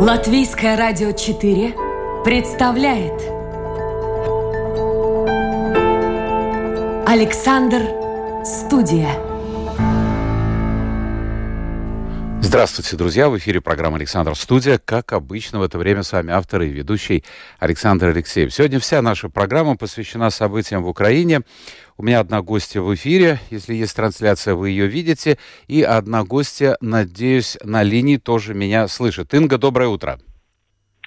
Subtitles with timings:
[0.00, 1.74] Латвийское радио 4
[2.24, 3.20] представляет
[7.04, 7.82] Александр
[8.44, 9.27] Студия.
[12.48, 13.28] Здравствуйте, друзья!
[13.28, 14.80] В эфире программа «Александр Студия».
[14.82, 17.22] Как обычно, в это время с вами автор и ведущий
[17.58, 18.54] Александр Алексеев.
[18.54, 21.42] Сегодня вся наша программа посвящена событиям в Украине.
[21.98, 23.38] У меня одна гостья в эфире.
[23.50, 25.36] Если есть трансляция, вы ее видите.
[25.66, 29.34] И одна гостья, надеюсь, на линии тоже меня слышит.
[29.34, 30.18] Инга, доброе утро.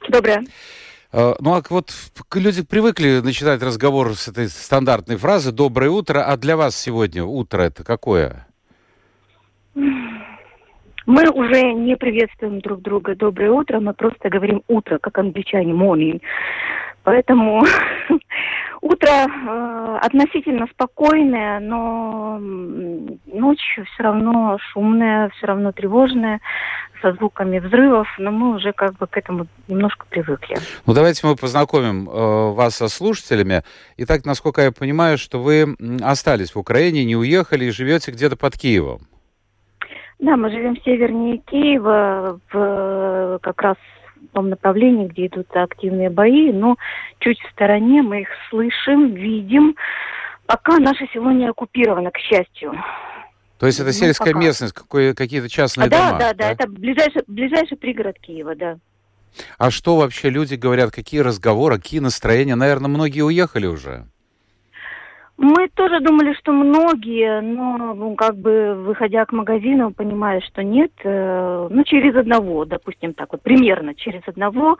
[0.09, 0.44] Доброе.
[1.11, 1.91] Э, ну, а вот
[2.35, 7.63] люди привыкли начинать разговор с этой стандартной фразы «доброе утро», а для вас сегодня утро
[7.63, 8.45] это какое?
[11.05, 16.21] Мы уже не приветствуем друг друга «доброе утро», мы просто говорим «утро», как англичане «morning».
[17.03, 17.63] Поэтому
[18.81, 26.39] утро э, относительно спокойное, но ночь все равно шумная, все равно тревожная,
[27.02, 30.58] со звуками взрывов, но мы уже как бы к этому немножко привыкли.
[30.86, 33.63] Ну давайте мы познакомим э, вас со слушателями.
[33.97, 38.55] Итак, насколько я понимаю, что вы остались в Украине, не уехали и живете где-то под
[38.55, 39.02] Киевом.
[40.22, 43.77] Да, мы живем севернее Киева, в, как раз
[44.16, 46.77] в том направлении, где идут активные бои, но
[47.19, 49.75] чуть в стороне мы их слышим, видим,
[50.45, 52.73] пока наше село не оккупировано, к счастью.
[53.58, 54.45] То есть это ну, сельская пока.
[54.45, 56.11] местность, какие-то частные а, дома?
[56.11, 58.77] Да, да, да, это ближайший, ближайший пригород Киева, да.
[59.58, 62.55] А что вообще люди говорят, какие разговоры, какие настроения?
[62.55, 64.05] Наверное, многие уехали уже.
[65.44, 70.92] Мы тоже думали, что многие, но ну, как бы выходя к магазину, понимая, что нет,
[71.03, 74.78] э, ну через одного, допустим так вот, примерно через одного,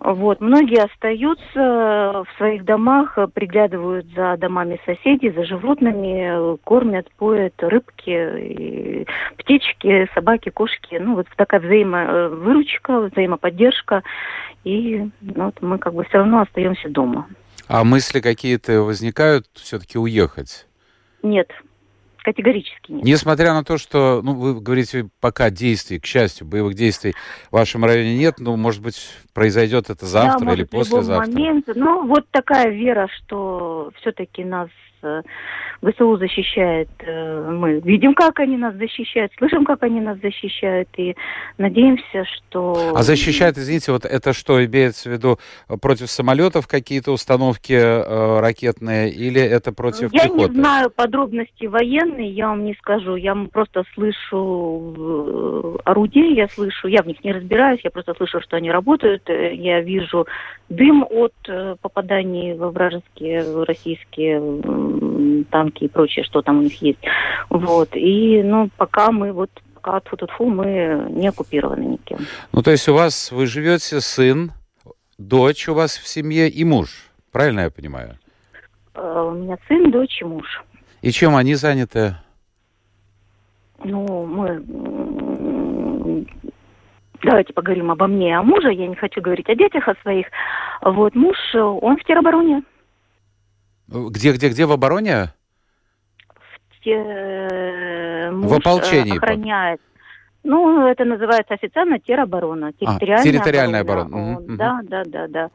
[0.00, 9.06] вот, многие остаются в своих домах, приглядывают за домами соседей, за животными, кормят, поят рыбки,
[9.36, 14.02] птички, собаки, кошки, ну вот такая взаимовыручка, взаимоподдержка,
[14.64, 17.28] и ну, вот мы как бы все равно остаемся дома.
[17.68, 20.66] А мысли какие-то возникают все-таки уехать?
[21.22, 21.48] Нет,
[22.18, 23.04] категорически нет.
[23.04, 27.14] Несмотря на то, что, ну, вы говорите, пока действий, к счастью, боевых действий
[27.50, 29.00] в вашем районе нет, ну, может быть,
[29.32, 31.30] произойдет это завтра да, или послезавтра?
[31.30, 31.66] В момент.
[31.74, 34.68] Ну, вот такая вера, что все-таки нас
[35.82, 41.16] ВСУ защищает, э, мы видим, как они нас защищают, слышим, как они нас защищают, и
[41.56, 42.92] надеемся, что...
[42.94, 48.40] А защищают, извините, вот это что, имеется в виду э, против самолетов какие-то установки э,
[48.40, 50.42] ракетные, или это против я пехоты?
[50.42, 56.88] Я не знаю подробности военные, я вам не скажу, я просто слышу орудия, я слышу,
[56.88, 60.26] я в них не разбираюсь, я просто слышу, что они работают, я вижу
[60.68, 61.32] дым от
[61.80, 64.40] попаданий во вражеские российские
[65.50, 67.00] танки и прочее, что там у них есть.
[67.48, 67.90] Вот.
[67.94, 72.18] И, ну, пока мы вот пока от фу мы не оккупированы никем.
[72.52, 74.52] Ну, то есть у вас, вы живете сын,
[75.18, 78.18] дочь у вас в семье и муж, правильно я понимаю?
[78.94, 80.62] Uh, у меня сын, дочь и муж.
[81.00, 82.16] И чем они заняты?
[83.84, 86.26] Ну, мы...
[87.22, 88.72] Давайте поговорим обо мне, о муже.
[88.72, 90.26] Я не хочу говорить о детях, о своих.
[90.82, 92.62] Вот, муж, он в теробороне.
[93.90, 95.32] Где, где, где в обороне?
[96.70, 96.96] В, те...
[98.32, 99.16] в ополчении.
[99.16, 99.80] Охраняет.
[100.44, 102.72] Ну, это называется официально тероборона.
[102.72, 104.06] Территориальная, а, территориальная оборона.
[104.06, 104.38] оборона.
[104.38, 105.50] Угу, да, да, да, да.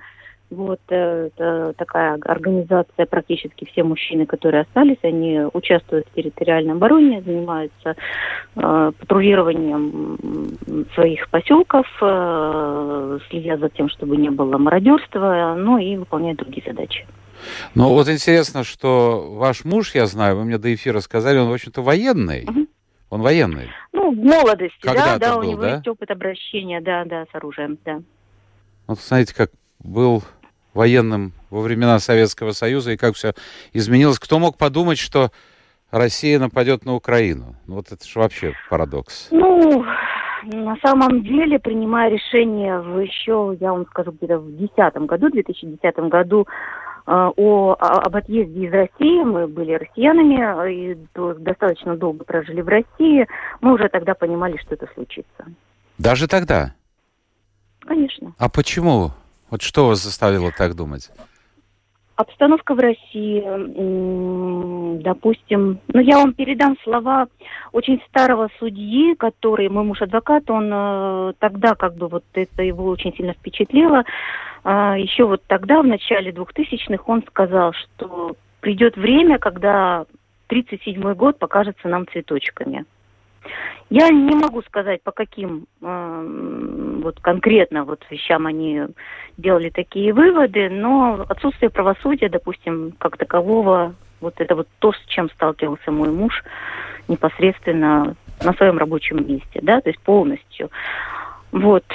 [0.52, 7.24] Вот э, это такая организация, практически все мужчины, которые остались, они участвуют в территориальной обороне,
[7.24, 7.96] занимаются
[8.56, 16.38] э, патрулированием своих поселков, э, следят за тем, чтобы не было мародерства, ну и выполняют
[16.38, 17.08] другие задачи.
[17.74, 21.54] Ну вот интересно, что ваш муж, я знаю, вы мне до эфира сказали, он, в
[21.54, 22.46] общем-то, военный.
[22.46, 22.68] Угу.
[23.10, 23.70] Он военный.
[23.94, 25.76] Ну, в молодости, да, да, был, у него да?
[25.76, 28.02] есть опыт обращения, да, да, с оружием, да.
[28.88, 30.24] Вот знаете, как был
[30.74, 33.34] военным во времена Советского Союза и как все
[33.74, 34.20] изменилось.
[34.20, 35.32] Кто мог подумать, что
[35.92, 37.56] Россия нападет на Украину?
[37.68, 39.30] Ну, вот это же вообще парадокс.
[39.32, 39.86] Ну,
[40.44, 45.96] на самом деле, принимая решение в еще, я вам скажу, где-то в 2010 году, 2010
[46.10, 46.48] году
[47.06, 49.24] о, об отъезде из России.
[49.24, 50.98] Мы были россиянами и
[51.40, 53.28] достаточно долго прожили в России.
[53.62, 55.46] Мы уже тогда понимали, что это случится.
[55.98, 56.74] Даже тогда?
[57.82, 58.34] Конечно.
[58.38, 59.12] А почему?
[59.50, 61.12] Вот что вас заставило так думать?
[62.16, 63.44] Обстановка в России,
[65.02, 67.28] допустим, ну я вам передам слова
[67.74, 72.86] очень старого судьи, который, мой муж адвокат, он э, тогда как бы вот это его
[72.86, 74.06] очень сильно впечатлило.
[74.64, 80.06] А, еще вот тогда, в начале 2000-х, он сказал, что придет время, когда
[80.50, 82.86] 37-й год покажется нам цветочками.
[83.90, 88.82] Я не могу сказать, по каким э, вот конкретно вот вещам они
[89.38, 95.30] делали такие выводы, но отсутствие правосудия, допустим, как такового, вот это вот то, с чем
[95.30, 96.44] сталкивался мой муж
[97.08, 100.72] непосредственно на своем рабочем месте, да, то есть полностью.
[101.52, 101.86] Вот.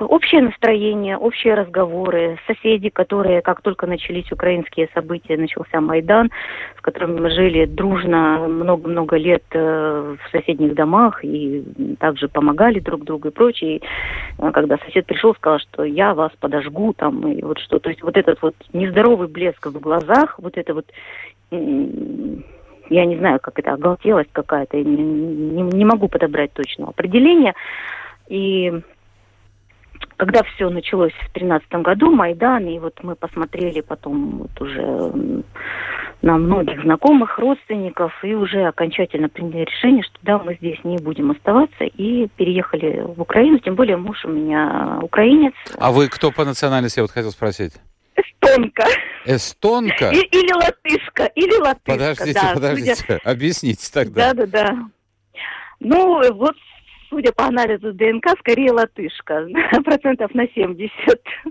[0.00, 6.30] Общее настроение, общие разговоры, соседи, которые, как только начались украинские события, начался Майдан,
[6.78, 11.62] с которыми мы жили дружно много-много лет э, в соседних домах и
[11.98, 13.82] также помогали друг другу и прочее.
[14.38, 17.78] Э, когда сосед пришел, сказал, что я вас подожгу там, и вот что.
[17.78, 20.86] То есть вот этот вот нездоровый блеск в глазах, вот это вот
[21.50, 27.54] я не знаю, как это, оголтелость какая-то, не, не, не могу подобрать точного определения.
[28.28, 28.72] И
[30.20, 35.42] когда все началось в тринадцатом году, Майдан, и вот мы посмотрели потом вот уже
[36.20, 41.30] на многих знакомых, родственников, и уже окончательно приняли решение, что да, мы здесь не будем
[41.30, 45.54] оставаться, и переехали в Украину, тем более муж у меня украинец.
[45.78, 47.72] А вы кто по национальности, я вот хотел спросить?
[48.14, 48.84] Эстонка.
[49.24, 50.10] Эстонка?
[50.10, 52.50] И, или латышка, или латышка, Подождите, да.
[52.52, 53.20] подождите, Судя...
[53.24, 54.34] объясните тогда.
[54.34, 54.76] Да-да-да.
[55.80, 56.56] Ну, вот
[57.10, 59.46] судя по анализу ДНК, скорее латышка,
[59.84, 60.90] процентов на 70.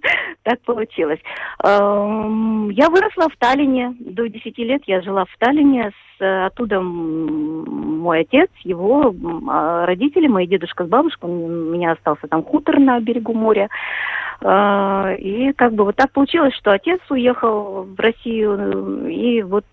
[0.43, 1.19] так получилось.
[1.63, 8.21] Эм, я выросла в Таллине, до 10 лет я жила в Таллине, с, оттуда мой
[8.21, 9.13] отец, его
[9.49, 13.69] а, родители, мои дедушка с бабушкой, у меня остался там хутор на берегу моря.
[14.41, 19.65] Э, и как бы вот так получилось, что отец уехал в Россию, и вот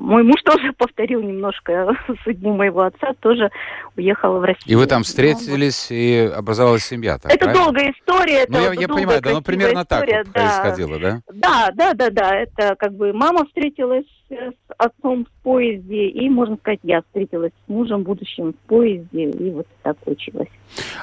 [0.00, 1.94] мой муж тоже повторил немножко
[2.24, 3.50] судьбу моего отца, тоже
[3.96, 4.64] уехал в Россию.
[4.66, 6.02] И вы там встретились, ну, вот.
[6.02, 7.64] и образовалась семья, так, Это правильно?
[7.64, 8.46] долгая история.
[8.48, 10.40] Ну, я, я понимаю, да, ну, примерно история, так вот да.
[10.40, 11.22] происходило, да?
[11.32, 12.36] Да, да, да, да.
[12.36, 17.68] Это как бы мама встретилась с отцом в поезде, и, можно сказать, я встретилась с
[17.68, 20.48] мужем будущим в поезде, и вот так получилось.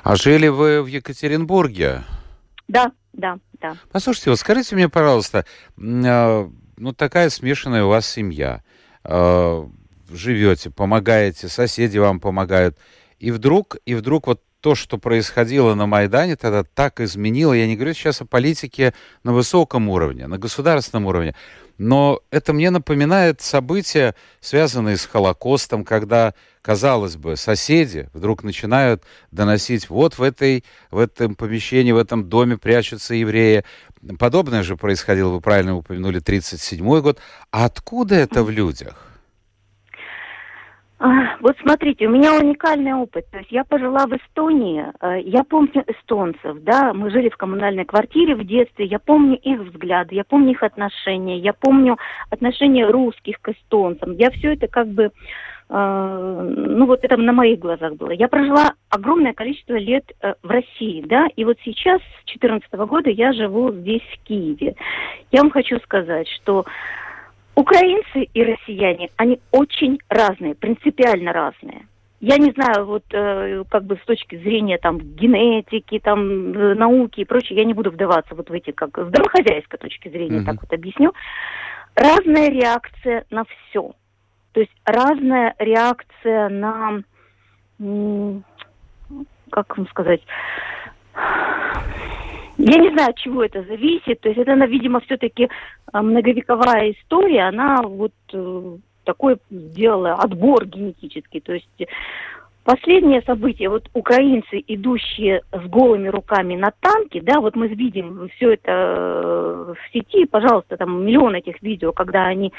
[0.04, 2.04] А жили вы в Екатеринбурге?
[2.68, 3.76] Да, да, да.
[3.92, 5.46] Послушайте, вот скажите мне, пожалуйста,
[5.78, 8.62] а, ну, такая смешанная у вас семья.
[9.08, 9.66] Э,
[10.10, 12.78] живете, помогаете, соседи вам помогают.
[13.20, 17.54] И вдруг, и вдруг вот то, что происходило на Майдане, тогда так изменило.
[17.54, 18.94] Я не говорю сейчас о политике
[19.24, 21.36] на высоком уровне, на государственном уровне.
[21.78, 26.34] Но это мне напоминает события, связанные с Холокостом, когда,
[26.64, 32.58] казалось бы, соседи вдруг начинают доносить, вот в, этой, в этом помещении, в этом доме
[32.58, 33.64] прячутся евреи.
[34.18, 37.20] Подобное же происходило, вы правильно упомянули, 1937 год.
[37.52, 39.07] А откуда это в людях?
[41.00, 43.30] А, вот смотрите, у меня уникальный опыт.
[43.30, 47.86] То есть я пожила в Эстонии, э, я помню эстонцев, да, мы жили в коммунальной
[47.86, 51.98] квартире в детстве, я помню их взгляды, я помню их отношения, я помню
[52.32, 54.14] отношения русских к эстонцам.
[54.14, 55.12] Я все это как бы,
[55.70, 58.10] э, ну вот это на моих глазах было.
[58.10, 63.12] Я прожила огромное количество лет э, в России, да, и вот сейчас, с 2014 года,
[63.12, 64.76] я живу здесь, в Киеве.
[65.32, 66.66] Я вам хочу сказать, что
[67.58, 71.88] Украинцы и россияне, они очень разные, принципиально разные.
[72.20, 77.22] Я не знаю, вот э, как бы с точки зрения там генетики, там э, науки
[77.22, 80.46] и прочее, я не буду вдаваться вот в эти как с домохозяйской точки зрения, mm-hmm.
[80.46, 81.14] так вот объясню.
[81.96, 83.92] Разная реакция на все.
[84.52, 87.02] То есть разная реакция на,
[89.50, 90.22] как вам сказать,
[92.58, 94.20] я не знаю, от чего это зависит.
[94.22, 95.50] То есть это, видимо, все-таки
[95.92, 97.44] а, многовековая история.
[97.44, 101.40] Она вот э, такой сделала отбор генетический.
[101.40, 101.88] То есть
[102.68, 108.56] Последнее событие, вот украинцы, идущие с голыми руками на танки, да, вот мы видим все
[108.56, 112.52] это э, в сети, пожалуйста, там миллион этих видео, когда они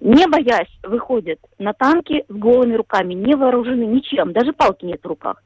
[0.00, 5.06] не боясь, выходят на танки с голыми руками, не вооружены ничем, даже палки нет в
[5.06, 5.42] руках.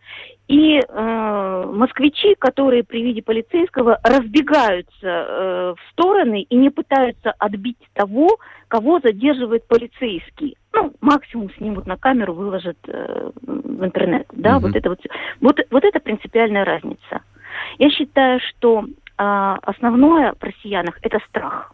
[0.46, 7.78] И э, москвичи, которые при виде полицейского разбегаются э, в стороны и не пытаются отбить
[7.94, 8.28] того,
[8.68, 10.56] кого задерживает полицейский.
[10.72, 14.26] Ну, максимум снимут на камеру, выложат э, в интернет.
[14.32, 14.66] Да, угу.
[14.66, 15.00] вот это вот,
[15.40, 17.22] вот, вот это принципиальная разница.
[17.78, 21.72] Я считаю, что э, основное в россиянах это страх.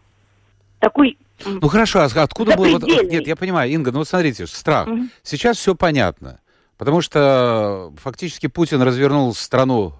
[0.78, 2.70] Такой ну хорошо, а откуда был...
[2.70, 4.88] Вот, нет, я понимаю, Инга, ну вот смотрите, страх.
[4.88, 5.08] Угу.
[5.22, 6.40] Сейчас все понятно.
[6.76, 9.94] Потому что фактически Путин развернул страну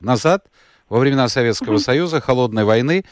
[0.00, 0.46] назад
[0.88, 1.78] во времена Советского угу.
[1.78, 3.04] Союза, холодной войны.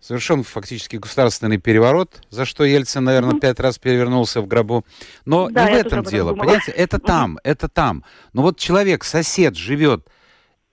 [0.00, 3.40] Совершен фактически государственный переворот, за что Ельцин, наверное, угу.
[3.40, 4.84] пять раз перевернулся в гробу.
[5.24, 6.44] Но да, не в этом дело, думала.
[6.44, 6.70] понимаете?
[6.70, 8.04] Это там, это там.
[8.32, 10.06] Но вот человек, сосед, живет.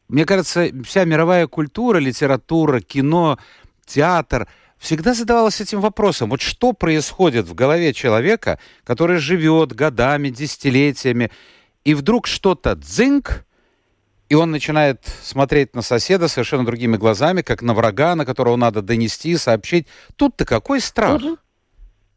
[0.08, 3.40] Мне кажется, вся мировая культура, литература, кино,
[3.86, 4.48] театр–
[4.86, 6.30] всегда задавалась этим вопросом.
[6.30, 11.32] Вот что происходит в голове человека, который живет годами, десятилетиями,
[11.84, 13.46] и вдруг что-то дзынк,
[14.30, 18.84] и он начинает смотреть на соседа совершенно другими глазами, как на врага, на которого надо
[18.84, 19.88] донести, сообщить.
[20.16, 21.20] Тут-то какой страх?
[21.20, 21.38] Тот же,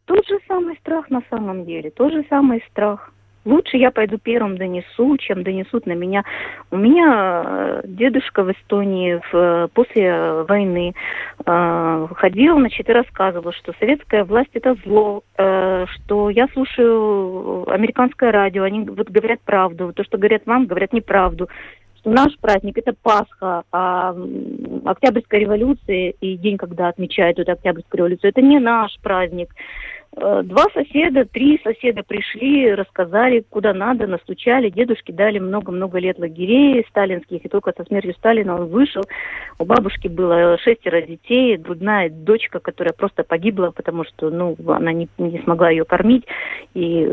[0.04, 3.12] тот же самый страх на самом деле, тот же самый страх.
[3.48, 6.22] Лучше я пойду первым донесу, чем донесут на меня.
[6.70, 10.92] У меня э, дедушка в Эстонии в, после войны
[11.46, 18.32] э, ходил, значит, и рассказывал, что советская власть это зло, э, что я слушаю американское
[18.32, 21.48] радио, они вот говорят правду, то, что говорят вам, говорят неправду
[22.00, 24.14] что наш праздник это Пасха, а
[24.84, 29.48] Октябрьская революция и день, когда отмечают эту Октябрьскую революцию, это не наш праздник.
[30.16, 34.70] Э, два соседа, три соседа пришли, рассказали, куда надо, настучали.
[34.70, 39.02] Дедушке дали много-много лет лагерей сталинских, и только со смертью Сталина он вышел.
[39.58, 45.08] У бабушки было шестеро детей, грудная дочка, которая просто погибла, потому что, ну, она не,
[45.18, 46.24] не смогла ее кормить.
[46.74, 47.08] И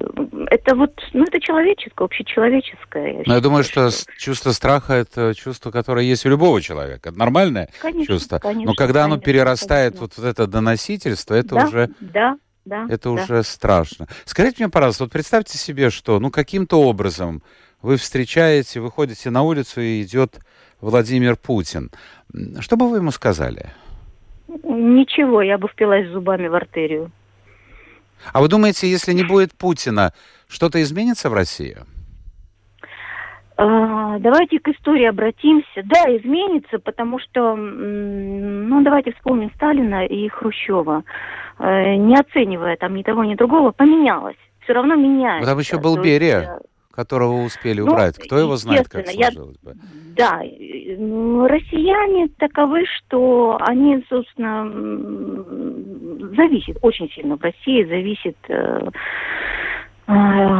[0.47, 3.13] это вот, ну, это человеческое, общечеловеческое.
[3.13, 7.09] Я, Но я думаю, что чувство страха– это чувство, которое есть у любого человека.
[7.09, 8.39] Это нормальное конечно, чувство.
[8.39, 10.07] Конечно, Но когда конечно, оно перерастает конечно.
[10.17, 13.11] вот в это доносительство, это да, уже да, да, это да.
[13.11, 14.07] уже страшно.
[14.25, 17.41] Скажите мне, пожалуйста, вот представьте себе, что ну каким-то образом
[17.81, 20.39] вы встречаете, выходите на улицу и идет
[20.81, 21.91] Владимир Путин.
[22.59, 23.71] Что бы вы ему сказали?
[24.47, 27.11] Ничего, я бы впилась зубами в артерию.
[28.33, 30.13] А вы думаете, если не будет Путина,
[30.47, 31.77] что-то изменится в России?
[33.57, 35.81] А, давайте к истории обратимся.
[35.85, 41.03] Да, изменится, потому что, ну, давайте вспомним Сталина и Хрущева.
[41.59, 44.35] Э, не оценивая там ни того, ни другого, поменялось.
[44.63, 45.49] Все равно меняется.
[45.49, 46.59] Там еще был Берия, э,
[46.91, 48.17] которого успели ну, убрать.
[48.17, 49.73] Кто его знает, как естественно, я- сложилось бы?
[50.17, 58.35] Да, э, м, россияне таковы, что они, собственно, м, зависит, очень сильно в России зависит
[58.49, 58.89] э,
[60.07, 60.59] э,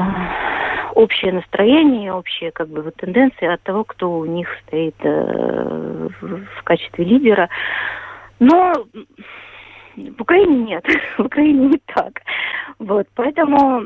[0.96, 6.64] общее настроение, общие как бы вот тенденции от того, кто у них стоит э, в
[6.64, 7.50] качестве лидера.
[8.40, 8.74] Но
[9.96, 10.86] в Украине нет,
[11.18, 12.22] в Украине не так.
[12.80, 13.84] Вот, поэтому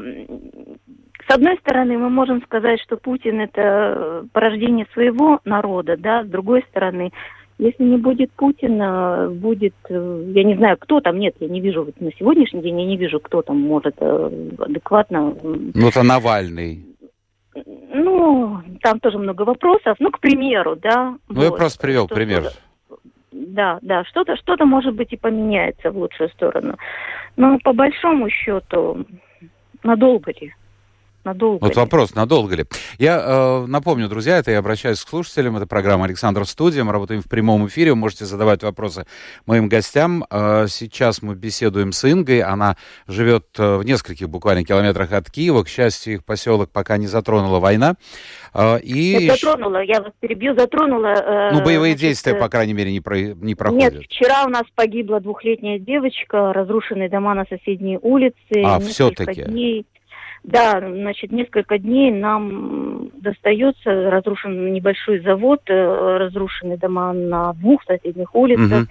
[1.28, 6.64] с одной стороны, мы можем сказать, что Путин это порождение своего народа, да, с другой
[6.70, 7.12] стороны,
[7.60, 11.84] если не будет Путина, будет, э, я не знаю, кто там, нет, я не вижу,
[11.84, 16.89] вот на сегодняшний день я не вижу, кто там может э, адекватно, Ну, это Навальный.
[18.04, 21.16] Ну, там тоже много вопросов, ну, к примеру, да.
[21.28, 22.46] Ну, я вот, просто привел что- пример.
[23.32, 26.78] Да, да, что-то, что-то, может быть, и поменяется в лучшую сторону.
[27.38, 29.06] Но по большому счету,
[29.84, 30.54] надолго ли?
[31.24, 31.82] Надолго Вот ли?
[31.82, 32.66] вопрос, надолго ли?
[32.98, 37.22] Я э, напомню, друзья, это я обращаюсь к слушателям, это программа «Александр Студия», мы работаем
[37.22, 39.06] в прямом эфире, вы можете задавать вопросы
[39.46, 40.24] моим гостям.
[40.30, 45.64] Э, сейчас мы беседуем с Ингой, она живет э, в нескольких буквально километрах от Киева,
[45.64, 47.96] к счастью, их поселок пока не затронула война.
[48.54, 49.26] Э, и...
[49.26, 51.14] Я затронула, я вас перебью, затронула.
[51.16, 53.18] э, Ну, боевые значит, действия, э, по крайней мере, не, про...
[53.20, 54.04] не Нет, проходят.
[54.06, 58.36] вчера у нас погибла двухлетняя девочка, разрушенные дома на соседней улице.
[58.64, 59.44] А, всё-таки.
[59.44, 59.86] дней.
[60.44, 68.34] Да, значит, несколько дней нам достается разрушен небольшой завод, э, разрушены дома на двух соседних
[68.34, 68.88] улицах.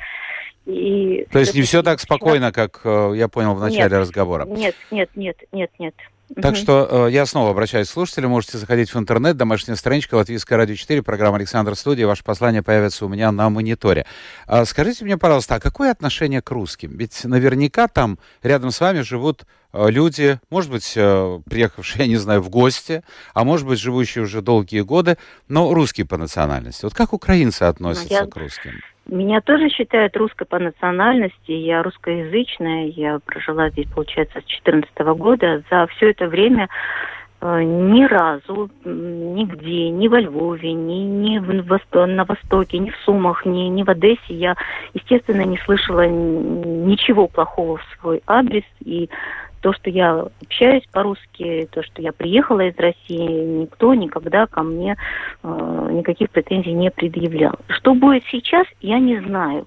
[0.66, 3.92] И То есть не все так спокойно, как э, я понял в начале Нет.
[3.92, 4.44] разговора.
[4.44, 5.94] Нет, нет, нет, нет, нет.
[6.36, 8.30] Так что э, я снова обращаюсь к слушателям.
[8.30, 12.06] Можете заходить в интернет, домашняя страничка Латвийское радио 4, программа Александр Студия.
[12.06, 14.06] Ваше послание появится у меня на мониторе.
[14.46, 16.96] А скажите мне, пожалуйста, а какое отношение к русским?
[16.96, 22.16] Ведь наверняка там рядом с вами живут э, люди, может быть, э, приехавшие, я не
[22.16, 25.16] знаю, в гости, а может быть, живущие уже долгие годы,
[25.48, 26.84] но русские по национальности.
[26.84, 28.72] Вот как украинцы относятся я- к русским?
[29.08, 31.50] Меня тоже считают русской по национальности.
[31.50, 32.88] Я русскоязычная.
[32.88, 35.62] Я прожила здесь, получается, с 2014 года.
[35.70, 36.68] За все это время
[37.40, 43.46] э, ни разу нигде, ни во Львове, ни, ни в на Востоке, ни в Сумах,
[43.46, 44.56] ни, ни в Одессе я,
[44.92, 48.64] естественно, не слышала ничего плохого в свой адрес.
[48.84, 49.08] И
[49.60, 54.96] то, что я общаюсь по-русски, то, что я приехала из России, никто никогда ко мне
[55.42, 57.54] э, никаких претензий не предъявлял.
[57.68, 59.66] Что будет сейчас, я не знаю.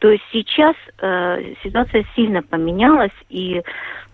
[0.00, 3.62] То есть сейчас э, ситуация сильно поменялась, и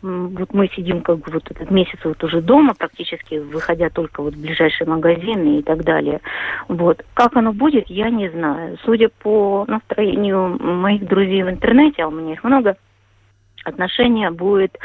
[0.03, 4.21] м, вот мы сидим как бы вот этот месяц вот уже дома, практически выходя только
[4.21, 6.21] вот в ближайшие магазины и так далее.
[6.67, 7.05] Вот.
[7.15, 8.79] Как оно будет, я не знаю.
[8.85, 12.77] Судя по настроению моих друзей в интернете, а у меня их много,
[13.67, 14.79] отношение будет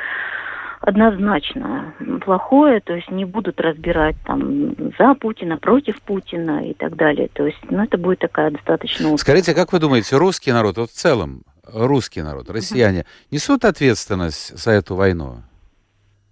[0.80, 1.94] однозначно
[2.26, 7.30] плохое, то есть не будут разбирать там за Путина, против Путина и так далее.
[7.34, 9.14] То есть, ну, это будет такая достаточно...
[9.14, 14.58] острая Скажите, как вы думаете, русский народ, вот в целом, русский народ, россияне, несут ответственность
[14.58, 15.44] за эту войну?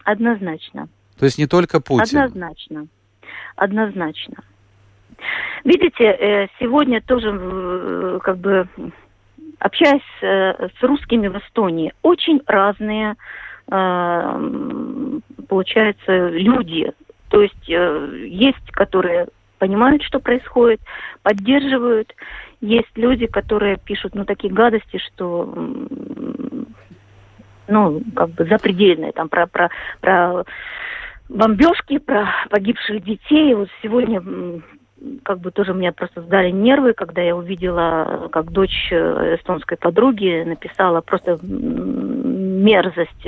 [0.03, 0.89] Однозначно.
[1.19, 2.17] То есть не только Путин?
[2.17, 2.87] Однозначно.
[3.55, 4.43] однозначно.
[5.63, 8.67] Видите, э, сегодня тоже э, как бы
[9.59, 13.15] общаясь с русскими в Эстонии, очень разные
[15.47, 16.91] получается люди.
[17.29, 19.27] То есть есть, которые
[19.59, 20.81] понимают, что происходит,
[21.21, 22.15] поддерживают.
[22.61, 25.53] Есть люди, которые пишут, ну, такие гадости, что,
[27.67, 29.69] ну, как бы запредельные, там, про, про,
[30.01, 30.43] про
[31.29, 33.53] бомбежки, про погибших детей.
[33.53, 34.21] Вот сегодня
[35.23, 40.43] как бы тоже меня просто сдали нервы, когда я увидела, как дочь э, эстонской подруги
[40.45, 43.27] написала просто мерзость,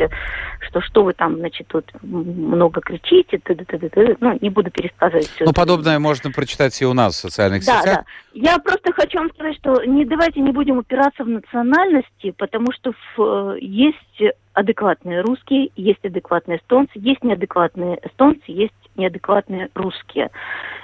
[0.68, 4.72] что что вы там, значит, тут много кричите, т -т -т -т ну, не буду
[4.72, 5.46] пересказывать все.
[5.46, 7.96] Ну, подобное можно прочитать и у нас в социальных да, сетях.
[7.96, 12.72] Да, Я просто хочу вам сказать, что не давайте не будем упираться в национальности, потому
[12.74, 14.22] что в, есть
[14.54, 20.30] адекватные русские, есть адекватные эстонцы, есть неадекватные эстонцы, есть неадекватные русские.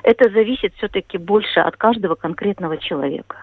[0.04, 3.38] Это зависит все-таки больше от каждого конкретного человека.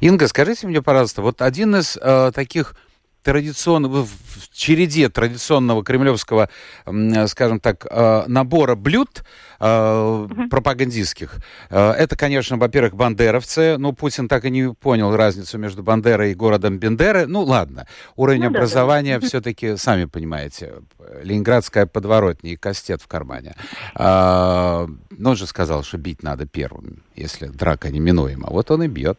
[0.00, 2.74] Инга, скажите мне, пожалуйста, вот один из э, таких
[3.24, 6.50] традиционного, в череде традиционного кремлевского,
[7.26, 9.24] скажем так, э, набора блюд
[9.58, 10.48] угу.
[10.50, 11.36] пропагандистских.
[11.70, 13.76] Э, это, конечно, во-первых, бандеровцы.
[13.78, 17.26] Ну, Путин так и не понял разницу между Бандерой и городом Бендеры.
[17.26, 17.86] Ну, ладно.
[18.14, 20.74] Уровень ну, образования да, все-таки, сами понимаете,
[21.22, 23.54] ленинградская подворотня и кастет в кармане.
[23.96, 24.86] Но
[25.30, 28.48] он же сказал, что бить надо первым, если драка неминуема.
[28.50, 29.18] Вот он и бьет.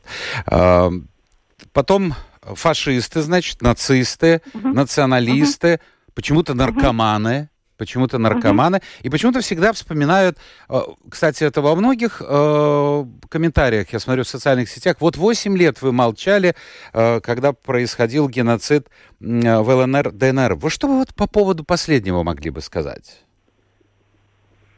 [1.73, 2.13] Потом
[2.53, 4.69] фашисты, значит, нацисты, угу.
[4.69, 6.11] националисты, угу.
[6.13, 7.49] почему-то наркоманы.
[7.77, 8.77] Почему-то наркоманы.
[8.77, 9.01] Uh-huh.
[9.03, 10.37] И почему-то всегда вспоминают,
[10.69, 15.81] э, кстати, это во многих э, комментариях, я смотрю в социальных сетях, вот 8 лет
[15.81, 16.55] вы молчали,
[16.93, 18.87] э, когда происходил геноцид
[19.19, 20.55] в ЛНР, ДНР.
[20.55, 23.23] Вы что вы вот по поводу последнего могли бы сказать?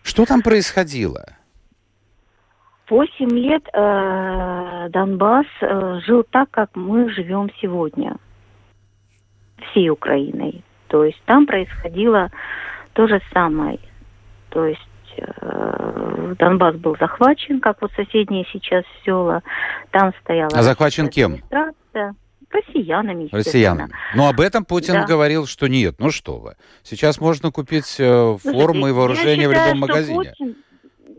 [0.01, 1.36] Что там происходило?
[2.89, 8.15] Восемь лет э, Донбасс э, жил так, как мы живем сегодня,
[9.69, 10.63] всей Украиной.
[10.87, 12.31] То есть там происходило
[12.93, 13.79] то же самое.
[14.49, 14.81] То есть
[15.17, 19.43] э, Донбасс был захвачен, как вот соседние сейчас села.
[19.91, 20.51] Там стояла...
[20.53, 21.41] А захвачен кем?
[22.49, 23.91] Россиянами, Россиянами.
[24.15, 25.05] Но об этом Путин да.
[25.05, 25.95] говорил, что нет.
[25.99, 26.55] Ну что вы.
[26.81, 30.33] Сейчас можно купить э, формы и вооружение считаю, в любом магазине.
[30.37, 30.55] Путин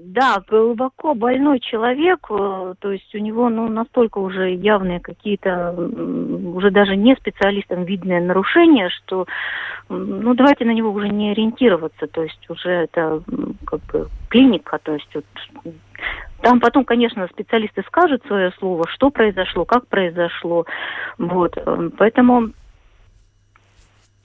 [0.09, 6.71] да, глубоко больной человек, э, то есть у него ну, настолько уже явные какие-то, уже
[6.71, 9.27] даже не специалистам видные нарушения, что
[9.91, 13.23] ну давайте на него уже не ориентироваться, то есть уже это
[13.67, 15.25] как бы клиника, то есть вот,
[16.41, 20.65] там потом, конечно, специалисты скажут свое слово, что произошло, как произошло,
[21.19, 22.51] вот, э, поэтому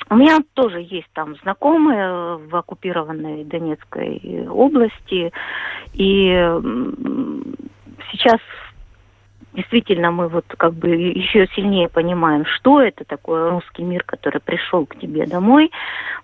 [0.10, 5.32] у меня тоже есть там знакомые в оккупированной Донецкой области,
[5.94, 6.26] и
[8.12, 8.40] сейчас
[9.54, 14.86] действительно мы вот как бы еще сильнее понимаем, что это такое русский мир, который пришел
[14.86, 15.72] к тебе домой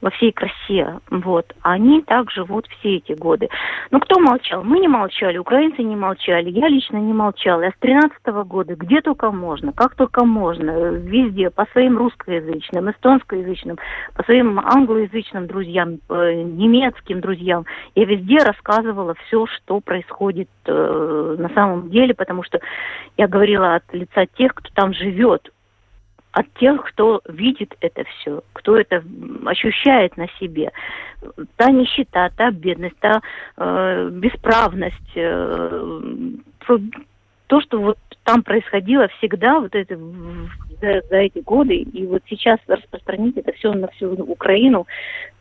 [0.01, 0.99] во всей красе.
[1.09, 1.53] Вот.
[1.61, 3.49] Они так живут все эти годы.
[3.91, 4.63] Но кто молчал?
[4.63, 7.61] Мы не молчали, украинцы не молчали, я лично не молчала.
[7.61, 12.89] Я с 13 -го года, где только можно, как только можно, везде, по своим русскоязычным,
[12.89, 13.77] эстонскоязычным,
[14.15, 17.65] по своим англоязычным друзьям, э, немецким друзьям,
[17.95, 22.59] я везде рассказывала все, что происходит э, на самом деле, потому что
[23.19, 25.51] я говорила от лица тех, кто там живет,
[26.31, 29.03] от тех, кто видит это все, кто это
[29.45, 30.71] ощущает на себе.
[31.57, 33.21] Та нищета, та бедность, та
[33.57, 35.99] э, бесправность, э,
[37.47, 42.59] то, что вот там происходило всегда, вот это за, за эти годы, и вот сейчас
[42.67, 44.87] распространить это все на всю Украину,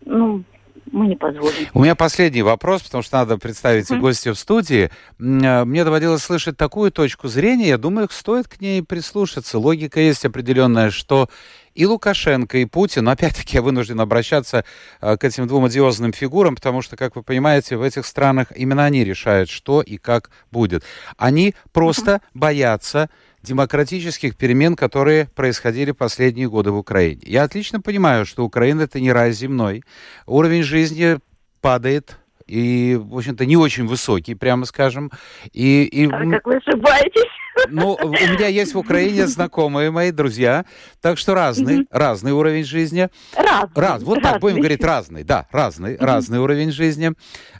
[0.04, 0.42] ну,
[0.92, 1.68] мы не позволим.
[1.74, 4.00] У меня последний вопрос, потому что надо представить mm-hmm.
[4.00, 4.90] гостя в студии.
[5.18, 9.58] Э, мне доводилось слышать такую точку зрения, я думаю, стоит к ней прислушаться.
[9.58, 11.28] Логика есть определенная, что
[11.74, 14.64] и Лукашенко, и Путин, но опять-таки я вынужден обращаться
[15.00, 18.84] э, к этим двум одиозным фигурам, потому что, как вы понимаете, в этих странах именно
[18.84, 20.82] они решают, что и как будет.
[21.16, 22.20] Они просто mm-hmm.
[22.34, 23.10] боятся
[23.48, 27.20] демократических перемен, которые происходили последние годы в Украине.
[27.24, 29.82] Я отлично понимаю, что Украина это не рай земной.
[30.26, 31.18] Уровень жизни
[31.60, 35.10] падает, и, в общем-то, не очень высокий, прямо скажем.
[35.52, 36.06] И, и...
[36.06, 37.27] А как вы ошибаетесь?
[37.70, 40.64] Ну, у меня есть в Украине знакомые мои друзья,
[41.00, 43.08] так что разный, разный уровень жизни.
[43.36, 43.70] Разный.
[43.74, 47.12] Раз, вот так, будем говорить разный, да, разный, разный уровень жизни.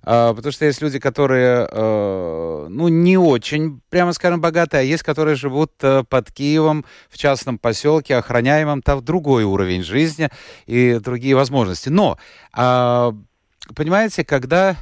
[0.02, 5.02] А, потому что есть люди, которые, а, ну, не очень, прямо скажем, богатые, а есть,
[5.02, 10.30] которые живут а, под Киевом в частном поселке, охраняемом, там другой уровень жизни
[10.66, 11.88] и другие возможности.
[11.88, 12.18] Но,
[12.52, 13.14] а,
[13.74, 14.76] понимаете, когда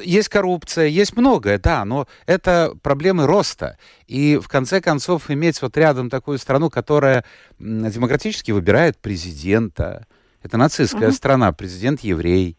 [0.00, 3.78] есть коррупция, есть многое, да, но это проблемы роста.
[4.06, 7.24] И в конце концов иметь вот рядом такую страну, которая
[7.58, 10.06] демократически выбирает президента,
[10.42, 11.12] это нацистская uh-huh.
[11.12, 12.56] страна, президент еврей,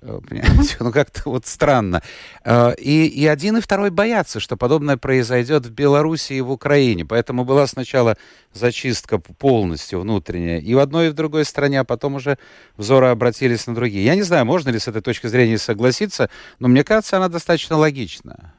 [0.00, 0.76] понимаете?
[0.80, 2.02] Ну, как-то вот странно.
[2.44, 7.04] Э, и, и один, и второй боятся, что подобное произойдет в Беларуси и в Украине.
[7.04, 8.16] Поэтому была сначала
[8.52, 12.38] зачистка полностью внутренняя и в одной, и в другой стране, а потом уже
[12.76, 14.04] взоры обратились на другие.
[14.04, 17.76] Я не знаю, можно ли с этой точки зрения согласиться, но мне кажется, она достаточно
[17.76, 18.54] логична.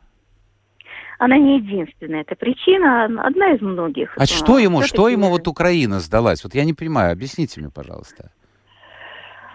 [1.19, 2.21] Она не единственная.
[2.21, 4.13] Это причина, одна из многих.
[4.17, 6.43] А что ему, что ему вот Украина сдалась?
[6.45, 7.11] Вот я не понимаю.
[7.11, 8.31] Объясните мне, пожалуйста.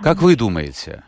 [0.02, 1.02] Как вы думаете?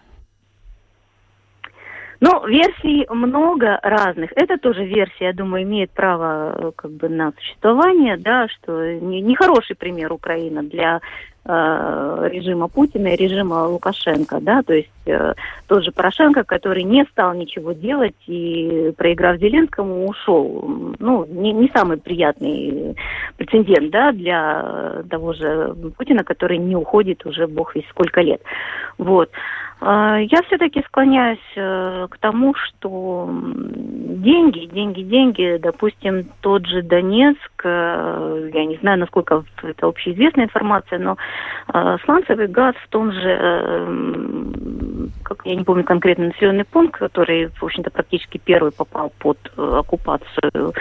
[2.21, 4.31] Ну, версий много разных.
[4.37, 9.21] Это тоже версия, я думаю, имеет право э, как бы на существование, да, что не,
[9.21, 9.37] не
[9.79, 11.01] пример Украина для
[11.45, 15.35] э, режима Путина и режима Лукашенко, да, то есть э,
[15.67, 20.95] тот же Порошенко, который не стал ничего делать и, проиграв Зеленскому, ушел.
[20.99, 22.97] Ну, не, не самый приятный
[23.37, 28.41] прецедент, да, для того же Путина, который не уходит уже бог весь сколько лет.
[28.97, 29.31] Вот.
[29.81, 38.51] Я все-таки склоняюсь э, к тому, что деньги, деньги, деньги, допустим, тот же Донецк, э,
[38.55, 41.19] я не знаю, насколько это общеизвестная информация, но
[41.75, 43.87] э, сланцевый газ в том же,
[45.23, 50.73] как я не помню конкретно населенный пункт, который, в общем-то, практически первый попал под оккупацию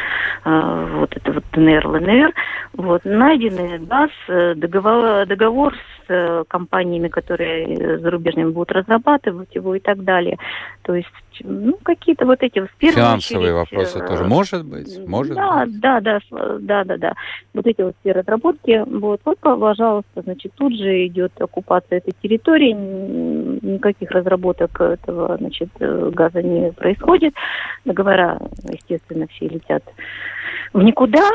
[0.44, 2.34] вот это вот ДНР, ЛНР,
[2.74, 5.74] вот, найденный газ, договор, договор
[6.08, 10.38] с компаниями, которые зарубежными будут разрабатывать его и так далее.
[10.84, 11.10] То есть,
[11.42, 15.80] ну, какие-то вот эти в Финансовые очередь, вопросы э, тоже, может быть, может да, быть.
[15.80, 16.20] Да, да,
[16.60, 17.14] да, да, да.
[17.54, 22.74] Вот эти вот все разработки, вот, вот, пожалуйста, значит, тут же идет оккупация этой территории,
[22.74, 27.34] никаких разработок этого, значит, э, газа не происходит.
[27.86, 29.84] Договора, естественно, все летят
[30.74, 31.30] в никуда.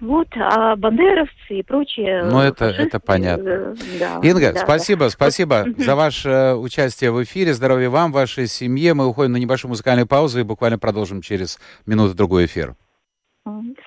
[0.00, 2.24] Вот, а бандеровцы и прочие...
[2.24, 3.48] Ну, это, это понятно.
[3.48, 5.10] Э, да, Инга, да, спасибо, да.
[5.10, 7.52] спасибо за ваше э, участие в эфире.
[7.54, 8.94] Здоровья вам, вашей семье.
[8.94, 12.74] Мы уходим на небольшую музыкальную паузу и буквально продолжим через минуту-другой эфир.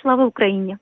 [0.02, 0.78] Слава Украине!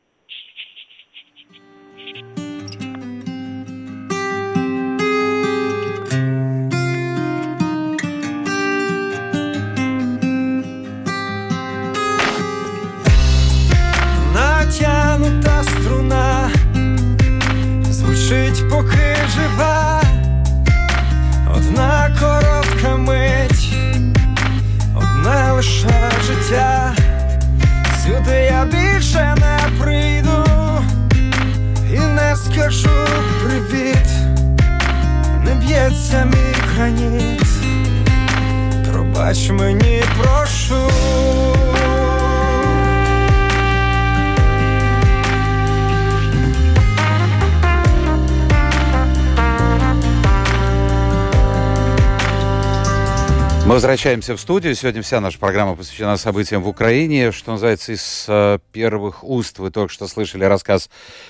[35.83, 37.43] б'ється мій граніт,
[38.93, 40.91] пробач мені, прошу.
[53.66, 54.76] Мы возвращаемся в студию.
[54.76, 57.32] Сегодня вся наша программа посвящена событиям в Украине.
[57.32, 60.90] Что называется, из э, первых уст вы только что слышали рассказ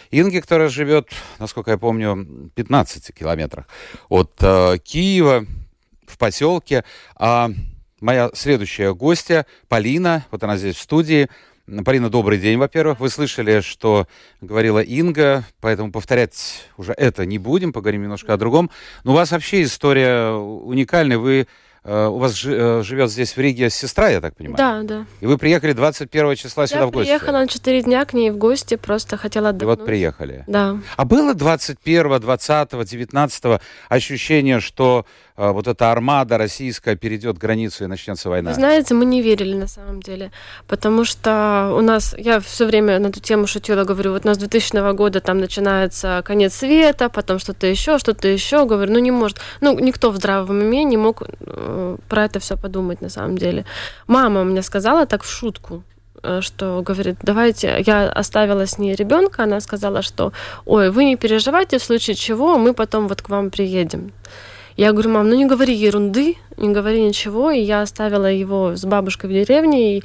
[0.09, 3.67] Инги, которая живет, насколько я помню, в 15 километрах
[4.09, 5.45] от э, Киева,
[6.07, 6.83] в поселке.
[7.15, 7.51] А
[8.01, 11.29] моя следующая гостья, Полина, вот она здесь в студии.
[11.85, 12.99] Полина, добрый день, во-первых.
[12.99, 14.07] Вы слышали, что
[14.41, 18.71] говорила Инга, поэтому повторять уже это не будем, поговорим немножко о другом.
[19.03, 21.19] Но у вас вообще история уникальная.
[21.19, 21.47] Вы
[21.85, 24.57] у вас э, живет здесь в Риге сестра, я так понимаю?
[24.57, 25.05] Да, да.
[25.19, 27.09] И вы приехали 21 числа сюда я в гости?
[27.09, 29.77] Я приехала на 4 дня к ней в гости, просто хотела отдохнуть.
[29.77, 30.43] И вот приехали?
[30.47, 30.77] Да.
[30.95, 37.87] А было 21, 20, 19 ощущение, что э, вот эта армада российская перейдет границу и
[37.87, 38.51] начнется война?
[38.51, 40.31] Вы знаете, мы не верили на самом деле,
[40.67, 44.37] потому что у нас, я все время на эту тему шутила, говорю, вот у нас
[44.37, 49.39] 2000 года там начинается конец света, потом что-то еще, что-то еще, говорю, ну не может,
[49.61, 53.65] ну никто в здравом уме не мог Э, про это все подумать на самом деле.
[54.07, 55.83] Мама мне сказала так в шутку,
[56.23, 60.31] э, что говорит, давайте, я оставила с ней ребенка, она сказала, что,
[60.65, 64.11] ой, вы не переживайте, в случае чего мы потом вот к вам приедем.
[64.75, 68.83] Я говорю, мам, ну не говори ерунды, не говори ничего, и я оставила его с
[68.85, 70.03] бабушкой в деревне, и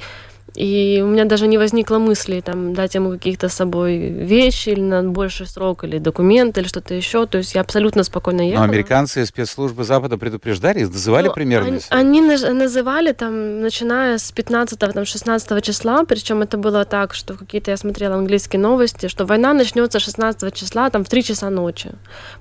[0.55, 4.81] И у меня даже не возникло мысли там дать ему каких-то с собой вещи или
[4.81, 7.25] на больший срок, или документы, или что-то еще.
[7.25, 8.65] То есть я абсолютно спокойно ехала.
[8.65, 11.79] Но американцы спецслужбы Запада предупреждали, называли ну, примерно?
[11.89, 17.77] Они, они называли там, начиная с 15-16 числа, причем это было так, что какие-то я
[17.77, 21.91] смотрела английские новости, что война начнется 16 числа, там в 3 часа ночи.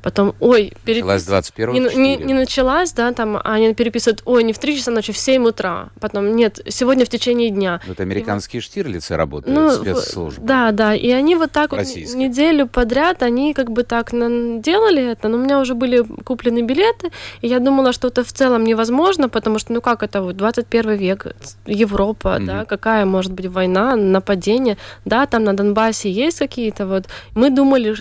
[0.03, 1.05] Потом, ой, перепис...
[1.05, 4.77] Началась 21 не, не, не началась, да, там, а они переписывают, ой, не в 3
[4.79, 5.91] часа ночи, в 7 утра.
[6.01, 7.81] Потом, нет, сегодня в течение дня.
[7.99, 10.47] Это американские штирлицы работают, ну, спецслужбы.
[10.47, 15.27] Да, да, и они вот так вот неделю подряд, они как бы так делали это,
[15.27, 19.29] но у меня уже были куплены билеты, и я думала, что это в целом невозможно,
[19.29, 21.27] потому что, ну как это, вот 21 век,
[21.67, 22.45] Европа, mm-hmm.
[22.45, 27.97] да, какая может быть война, нападение, да, там на Донбассе есть какие-то вот, мы думали,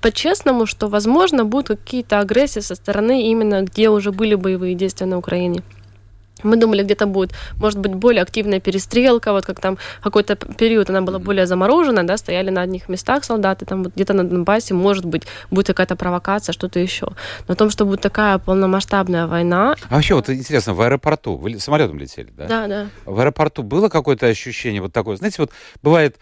[0.00, 5.18] по-честному, что, возможно, будут какие-то агрессии со стороны именно, где уже были боевые действия на
[5.18, 5.62] Украине.
[6.46, 11.02] Мы думали, где-то будет, может быть, более активная перестрелка, вот как там какой-то период она
[11.02, 15.04] была более заморожена, да, стояли на одних местах солдаты, там вот где-то на Донбассе, может
[15.04, 17.08] быть, будет какая-то провокация, что-то еще.
[17.48, 19.74] Но о том, что будет такая полномасштабная война...
[19.88, 22.46] А вообще, вот интересно, в аэропорту, вы самолетом летели, да?
[22.46, 22.86] Да, да.
[23.04, 25.50] В аэропорту было какое-то ощущение вот такое, знаете, вот
[25.82, 26.16] бывает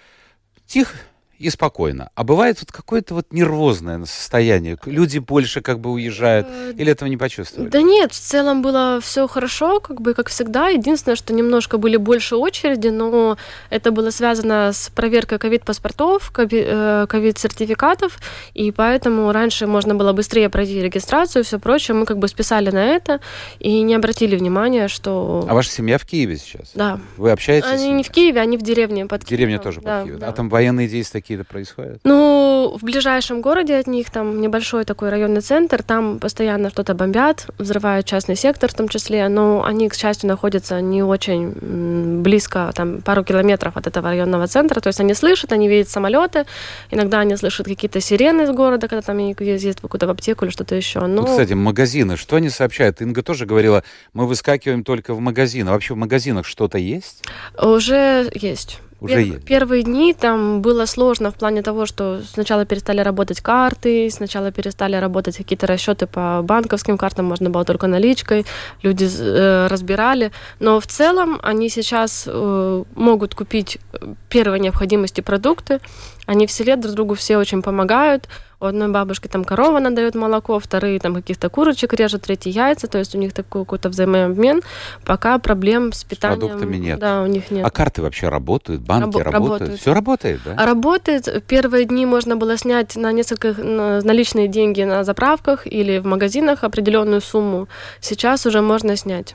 [0.66, 0.96] тихо,
[1.38, 2.10] и спокойно.
[2.14, 4.78] А бывает вот какое-то вот нервозное состояние.
[4.86, 6.46] Люди больше как бы уезжают.
[6.48, 7.68] Э, Или этого не почувствовали?
[7.68, 10.68] Да нет, в целом было все хорошо, как бы как всегда.
[10.68, 13.36] Единственное, что немножко были больше очереди, но
[13.70, 18.18] это было связано с проверкой ковид-паспортов, э, ковид-сертификатов,
[18.54, 21.94] и поэтому раньше можно было быстрее пройти регистрацию и все прочее.
[21.96, 23.20] Мы как бы списали на это
[23.58, 25.46] и не обратили внимания, что...
[25.48, 26.72] А ваша семья в Киеве сейчас?
[26.74, 27.00] Да.
[27.16, 27.68] Вы общаетесь?
[27.68, 30.20] Они не в Киеве, они в деревне под Деревня тоже под да, Киевом.
[30.20, 30.28] Да.
[30.28, 32.00] А там военные действия какие-то происходят?
[32.04, 37.46] Ну, в ближайшем городе от них, там небольшой такой районный центр, там постоянно что-то бомбят,
[37.58, 43.00] взрывают частный сектор в том числе, но они, к счастью, находятся не очень близко, там
[43.00, 46.44] пару километров от этого районного центра, то есть они слышат, они видят самолеты,
[46.90, 50.74] иногда они слышат какие-то сирены из города, когда там ездят куда-то в аптеку или что-то
[50.74, 51.00] еще.
[51.00, 51.22] Но...
[51.22, 53.00] Ну, кстати, магазины, что они сообщают?
[53.00, 53.82] Инга тоже говорила,
[54.12, 55.68] мы выскакиваем только в магазин.
[55.68, 57.24] А вообще в магазинах что-то есть?
[57.60, 59.44] Уже есть уже Пер- есть?
[59.44, 64.96] Первые дни там было сложно в плане того, что сначала перестали работать карты, сначала перестали
[64.96, 68.46] работать какие-то расчеты по банковским картам, можно было только наличкой,
[68.82, 70.32] люди э, разбирали.
[70.60, 75.80] Но в целом они сейчас э, могут купить э, первой необходимости продукты,
[76.26, 78.28] они в селе друг другу все очень помогают.
[78.60, 82.98] У одной бабушки там корова надает молоко, вторые там каких-то курочек режут, третьи яйца, то
[82.98, 84.62] есть у них такой какой-то взаимообмен,
[85.04, 86.40] пока проблем с питанием...
[86.40, 86.98] С продуктами нет.
[86.98, 87.64] Да, у них нет.
[87.64, 88.82] А карты вообще работают?
[88.82, 89.32] Банки Рабо- работают?
[89.32, 89.80] работают?
[89.80, 90.54] Все работает, да?
[90.56, 91.44] А работает.
[91.46, 97.20] Первые дни можно было снять на несколько наличные деньги на заправках или в магазинах определенную
[97.20, 97.68] сумму.
[98.00, 99.34] Сейчас уже можно снять.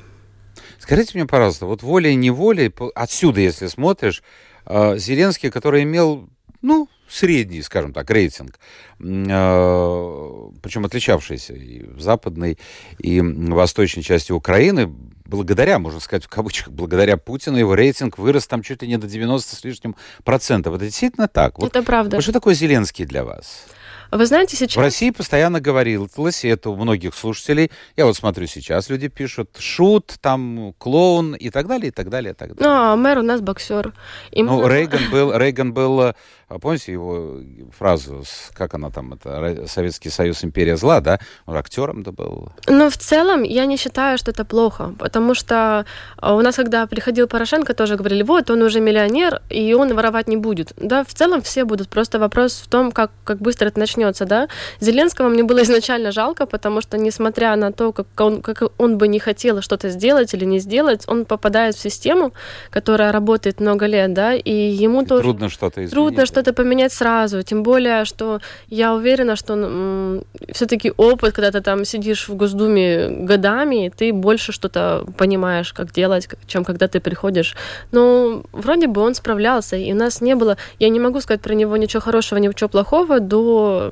[0.79, 4.23] Скажите мне, пожалуйста, вот волей-неволей, отсюда, если смотришь,
[4.65, 6.29] а, Зеленский, который имел
[6.62, 8.60] ну, средний, скажем так, рейтинг,
[9.02, 12.58] а, причем отличавшийся и в западной,
[12.98, 14.93] и в восточной части Украины,
[15.26, 19.08] благодаря, можно сказать, в кавычках, благодаря Путину его рейтинг вырос там чуть ли не до
[19.08, 20.76] 90 с лишним процентов.
[20.76, 21.60] Это действительно так?
[21.60, 22.17] Вот, Это правда.
[22.17, 23.65] Вот что такое Зеленский для вас?
[24.12, 24.76] Вы знаете, сейчас...
[24.76, 29.58] В России постоянно говорилось, и это у многих слушателей, я вот смотрю сейчас, люди пишут,
[29.60, 32.74] шут, там, клоун и так далее, и так далее, и так далее.
[32.74, 33.93] Ну, а мэр у нас боксер.
[34.32, 34.69] И ну, мы...
[34.69, 36.13] Рейган был, Рейган был,
[36.57, 37.38] помните его
[37.77, 41.19] фразу, как она там, это Советский Союз, империя зла, да?
[41.45, 42.51] Он актером-то был.
[42.67, 45.85] Ну, в целом, я не считаю, что это плохо, потому что
[46.17, 50.27] а, у нас, когда приходил Порошенко, тоже говорили, вот, он уже миллионер, и он воровать
[50.27, 50.73] не будет.
[50.77, 54.47] Да, в целом все будут, просто вопрос в том, как, как быстро это начнется да.
[54.79, 59.07] Зеленского мне было изначально жалко, потому что, несмотря на то, как он, как он бы
[59.07, 62.33] не хотел что-то сделать или не сделать, он попадает в систему,
[62.69, 65.23] которая работает много лет, да, и ему и тоже...
[65.23, 65.93] Трудно что-то изменить.
[65.93, 70.23] Трудно что-то поменять сразу, тем более, что я уверена, что м-
[70.54, 76.30] все-таки опыт, когда ты там сидишь в Госдуме годами, ты больше что-то понимаешь, как делать,
[76.47, 77.58] чем когда ты приходишь.
[77.91, 80.56] Но вроде бы он справлялся, и у нас не было...
[80.80, 83.91] Я не могу сказать про него ничего хорошего, ничего плохого до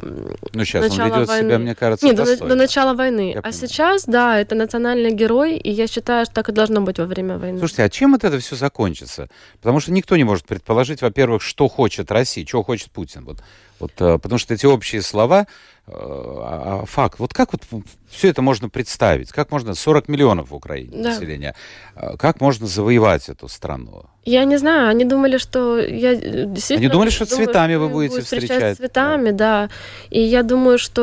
[0.53, 1.49] ну, сейчас начала он ведет войны.
[1.49, 3.31] себя, мне кажется, Нет, до, до начала войны.
[3.33, 3.53] Я а понимаю.
[3.53, 7.37] сейчас, да, это национальный герой, и я считаю, что так и должно быть во время
[7.37, 7.59] войны.
[7.59, 9.27] Слушайте, а чем это, это все закончится?
[9.59, 13.25] Потому что никто не может предположить, во-первых, что хочет Россия, чего хочет Путин.
[13.25, 13.43] Вот,
[13.79, 15.47] вот, э, потому что эти общие слова,
[15.87, 17.19] э, а, а факт.
[17.19, 17.63] Вот как вот
[18.09, 19.31] все это можно представить?
[19.31, 21.09] Как можно 40 миллионов в Украине да.
[21.09, 21.55] населения?
[21.95, 24.05] Э, как можно завоевать эту страну?
[24.25, 26.79] Я не знаю, они думали, что я действительно...
[26.79, 28.49] Они думали, что думаю, цветами вы будете встречать.
[28.49, 29.67] встречать цветами, да.
[29.67, 29.69] да.
[30.09, 31.01] И я думаю, что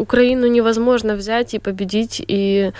[0.00, 2.72] Украину невозможно взять и победить, и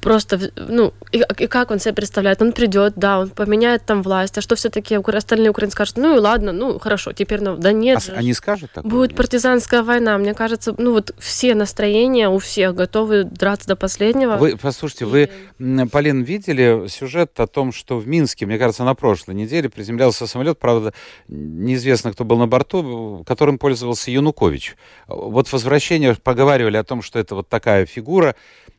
[0.00, 2.42] просто, ну, и, и как он себе представляет?
[2.42, 6.18] Он придет, да, он поменяет там власть, а что все-таки остальные украинцы скажут, ну и
[6.18, 8.12] ладно, ну хорошо, теперь, ну, да нет а же.
[8.12, 8.84] Они скажут так?
[8.84, 14.36] Будет партизанская война, мне кажется, ну вот все настроения у всех готовы драться до последнего.
[14.36, 15.28] Вы, послушайте, и...
[15.58, 20.26] вы, Полин, видели сюжет о том, что в Минске, мне кажется, на прошлой неделе приземлялся
[20.26, 20.92] самолет, правда,
[21.28, 24.76] неизвестно, кто был на борту, которым пользовался Янукович.
[25.06, 28.34] Вот возвращение, поговаривали о том, что это вот такая фигура,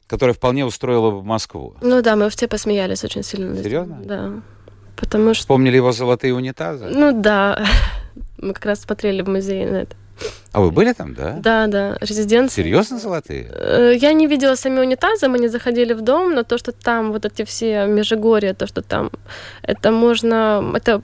[0.08, 1.76] которая вполне устроила бы Москву.
[1.82, 3.56] Ну да, мы все посмеялись очень сильно.
[3.62, 4.00] Серьезно?
[4.04, 4.32] Да.
[4.96, 5.42] Потому что...
[5.42, 6.86] Вспомнили его золотые унитазы?
[6.86, 7.64] Ну да.
[8.38, 9.96] Мы как раз смотрели в музее на это.
[10.52, 11.38] А вы были там, да?
[11.40, 12.64] Да, да, резиденция.
[12.64, 13.52] Серьезно золотые?
[13.52, 17.12] Э, я не видела сами унитазы, мы не заходили в дом, но то, что там
[17.12, 19.12] вот эти все межигорья, то, что там,
[19.62, 21.02] это можно, это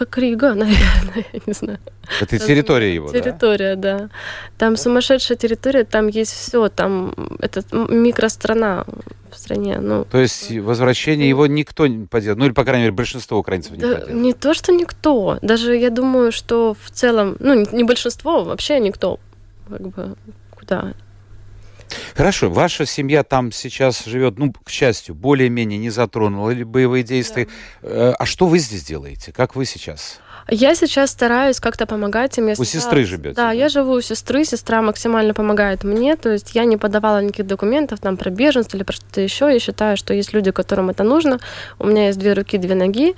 [0.00, 1.78] как Рига, наверное, я не знаю.
[2.22, 3.98] Это территория его, Территория, да?
[3.98, 4.10] да.
[4.56, 8.86] Там сумасшедшая территория, там есть все, там это микространа
[9.30, 9.78] в стране.
[9.78, 13.72] Ну, то есть возвращение его никто не поделал, ну или, по крайней мере, большинство украинцев
[13.72, 14.22] не да, поделало.
[14.22, 15.38] Не то, что никто.
[15.42, 19.20] Даже я думаю, что в целом, ну, не большинство, вообще никто.
[19.68, 20.16] Как бы,
[20.50, 20.94] куда
[22.14, 27.48] Хорошо, ваша семья там сейчас живет, ну, к счастью, более-менее не затронула ли боевые действия.
[27.82, 27.88] Да.
[27.88, 29.32] Э, а что вы здесь делаете?
[29.32, 30.20] Как вы сейчас?
[30.48, 32.48] Я сейчас стараюсь как-то помогать им.
[32.48, 33.36] Я у сестры живете?
[33.36, 37.22] Да, да, я живу у сестры, сестра максимально помогает мне, то есть я не подавала
[37.22, 39.52] никаких документов там про беженство или про что-то еще.
[39.52, 41.38] Я считаю, что есть люди, которым это нужно.
[41.78, 43.14] У меня есть две руки, две ноги,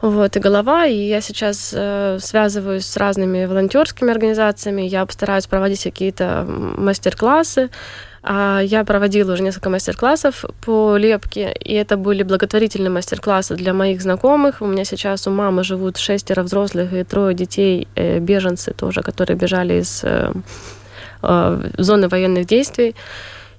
[0.00, 5.82] вот, и голова, и я сейчас э, связываюсь с разными волонтерскими организациями, я постараюсь проводить
[5.82, 7.70] какие-то мастер-классы,
[8.24, 14.60] я проводила уже несколько мастер-классов по лепке, и это были благотворительные мастер-классы для моих знакомых.
[14.60, 19.36] У меня сейчас у мамы живут шестеро взрослых и трое детей, э, беженцы тоже, которые
[19.36, 20.32] бежали из э,
[21.22, 22.94] э, зоны военных действий.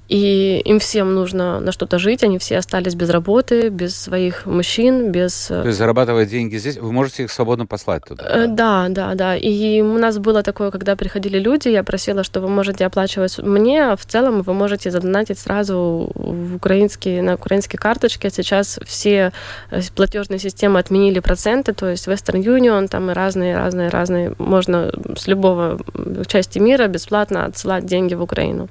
[0.10, 5.12] И им всем нужно на что-то жить, они все остались без работы, без своих мужчин,
[5.12, 5.52] без...
[5.52, 8.26] Э, То есть зарабатывая деньги здесь, вы можете их свободно послать туда?
[8.28, 9.36] Э, да, да, да.
[9.36, 13.92] И у нас было такое, когда приходили люди, я просила, что вы можете оплачивать мне,
[13.92, 18.30] а в целом вы можете задонатить сразу в украинские, на украинские карточки.
[18.30, 19.32] Сейчас все
[19.70, 24.34] э, платежные системы отменили проценты, то есть Western Union, там и разные, разные, разные.
[24.40, 25.80] Можно с любого
[26.26, 28.70] части мира бесплатно отсылать деньги в Украину.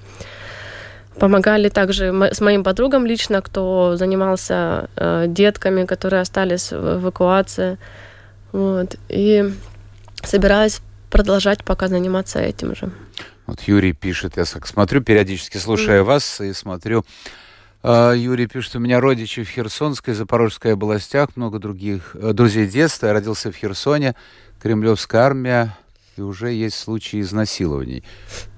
[1.19, 7.79] Помогали также с моим подругам лично, кто занимался э, детками, которые остались в эвакуации.
[8.53, 8.97] Вот.
[9.09, 9.53] И
[10.23, 12.91] собираюсь продолжать пока заниматься этим же.
[13.47, 16.05] Вот Юрий пишет, я смотрю, периодически слушая mm.
[16.05, 17.05] вас и смотрю,
[17.83, 23.07] э, Юрий пишет, у меня родичи в Херсонской, Запорожской областях, много других э, друзей детства.
[23.07, 24.15] Я родился в Херсоне,
[24.61, 25.77] Кремлевская армия,
[26.19, 28.05] и уже есть случаи изнасилований.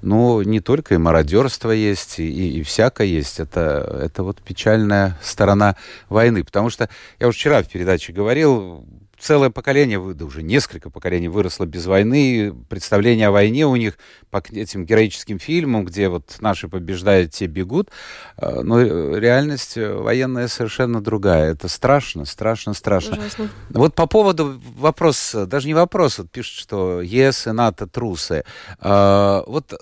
[0.03, 3.41] Но не только и мародерство есть, и, и всякое есть.
[3.41, 5.77] Это, это вот печальная сторона
[6.09, 6.45] войны.
[6.45, 8.85] Потому что я уже вчера в передаче говорил,
[9.21, 13.99] целое поколение, да уже несколько поколений выросло без войны, представление о войне у них
[14.31, 17.91] по этим героическим фильмам, где вот наши побеждают, те бегут,
[18.37, 18.81] а, но
[19.17, 21.53] реальность военная совершенно другая.
[21.53, 23.19] Это страшно, страшно, страшно.
[23.19, 23.51] Ужасно.
[23.71, 28.45] Вот по поводу вопрос, даже не вопрос, вот пишут, что ЕС и НАТО трусы.
[28.81, 29.73] Вот,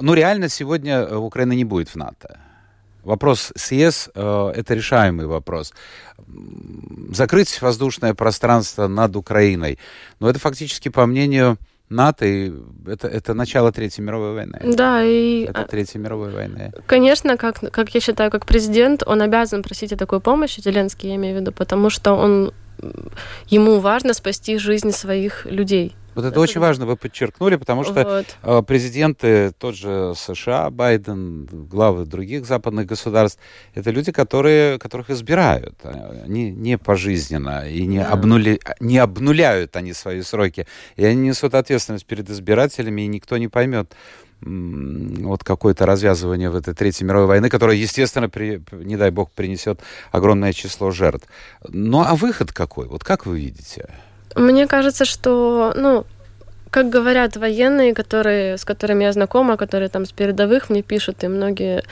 [0.00, 2.40] ну реально сегодня Украина не будет в НАТО.
[3.08, 5.72] Вопрос с ЕС э, это решаемый вопрос.
[7.10, 9.78] Закрыть воздушное пространство над Украиной.
[10.20, 12.52] Но это фактически, по мнению НАТО, и
[12.86, 14.60] это, это начало Третьей мировой войны.
[14.64, 15.44] Да, и...
[15.44, 16.72] Это Третья мировой войны.
[16.86, 21.16] Конечно, как, как я считаю, как президент, он обязан просить о такой помощи, Зеленский, я
[21.16, 22.52] имею в виду, потому что он,
[23.46, 25.94] ему важно спасти жизнь своих людей.
[26.18, 28.26] Вот это, очень важно, вы подчеркнули, потому что вот.
[28.42, 33.38] А, президенты, тот же США, Байден, главы других западных государств,
[33.74, 35.76] это люди, которые, которых избирают.
[36.24, 38.08] Они не пожизненно и не, да.
[38.08, 40.66] обнули, не обнуляют они свои сроки.
[40.96, 43.94] И они несут ответственность перед избирателями, и никто не поймет
[44.40, 49.82] вот какое-то развязывание в этой Третьей мировой войны, которая, естественно, при, не дай бог, принесет
[50.10, 51.28] огромное число жертв.
[51.68, 52.88] Ну а выход какой?
[52.88, 53.88] Вот как вы видите?
[54.34, 56.04] Мне кажется, что, ну,
[56.70, 61.28] как говорят военные, которые, с которыми я знакома, которые там с передовых мне пишут, и
[61.28, 61.82] многие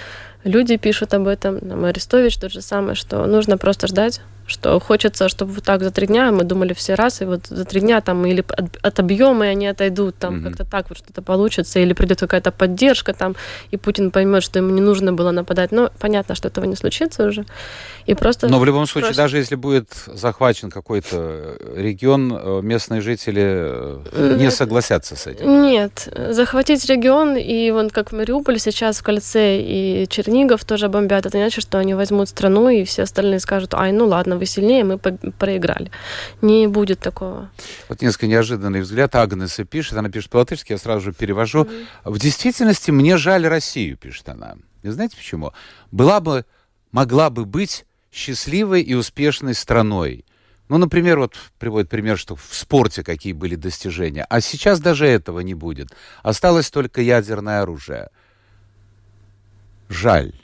[0.45, 5.29] люди пишут об этом, там, Арестович тот же самый, что нужно просто ждать, что хочется,
[5.29, 8.01] чтобы вот так за три дня, мы думали все раз, и вот за три дня
[8.01, 8.45] там или
[8.83, 10.45] отобьем, и они отойдут, там mm-hmm.
[10.45, 13.35] как-то так вот что-то получится, или придет какая-то поддержка там,
[13.71, 15.73] и Путин поймет, что ему не нужно было нападать.
[15.73, 17.45] Но понятно, что этого не случится уже.
[18.07, 18.49] И просто...
[18.49, 19.23] Но в любом случае, просто...
[19.23, 25.63] даже если будет захвачен какой-то регион, э, местные жители э, не согласятся с этим.
[25.63, 26.09] Нет.
[26.31, 31.37] Захватить регион, и вот как в Мариуполе сейчас в кольце, и Чернигов тоже бомбят, это
[31.37, 34.85] не значит, что они возьмут страну, и все остальные скажут, ай, ну ладно, вы сильнее,
[34.85, 35.91] мы проиграли.
[36.43, 37.51] Не будет такого.
[37.89, 39.15] Вот несколько неожиданный взгляд.
[39.15, 41.65] Агнеса пишет, она пишет по-латышски, я сразу же перевожу.
[41.65, 41.87] Mm-hmm.
[42.05, 44.57] В действительности мне жаль Россию, пишет она.
[44.83, 45.53] И знаете почему?
[45.91, 46.45] Была бы,
[46.93, 50.25] могла бы быть счастливой и успешной страной.
[50.69, 54.27] Ну, например, вот приводит пример, что в спорте какие были достижения.
[54.29, 55.91] А сейчас даже этого не будет.
[56.23, 58.09] Осталось только ядерное оружие.
[59.89, 60.35] Жаль.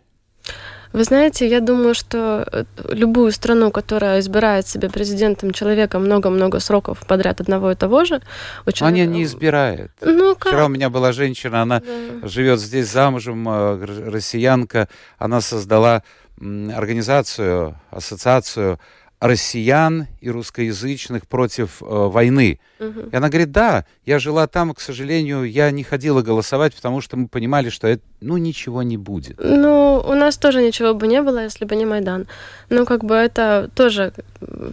[0.92, 6.98] Вы знаете, я думаю, что э, любую страну, которая избирает себе президентом человека много-много сроков
[7.06, 8.20] подряд одного и того же...
[8.66, 8.86] Очень...
[8.86, 9.90] Она не избирает.
[10.00, 10.52] Ну, как?
[10.52, 12.28] Вчера у меня была женщина, она да.
[12.28, 14.88] живет здесь замужем, э, россиянка.
[15.18, 16.02] Она создала
[16.38, 18.80] организацию, ассоциацию
[19.22, 22.58] россиян и русскоязычных против э, войны.
[22.80, 23.10] Угу.
[23.12, 27.16] И она говорит, да, я жила там, к сожалению, я не ходила голосовать, потому что
[27.16, 29.38] мы понимали, что это, ну, ничего не будет.
[29.38, 32.26] Ну, у нас тоже ничего бы не было, если бы не Майдан.
[32.68, 34.12] Ну, как бы это тоже